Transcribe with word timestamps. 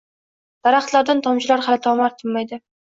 Daraxtlardan 0.69 1.23
tomchilar 1.29 1.67
hali 1.69 1.87
tomar 1.89 2.21
tinmaydi. 2.25 2.65